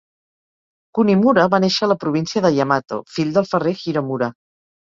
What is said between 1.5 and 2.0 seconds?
va néixer a la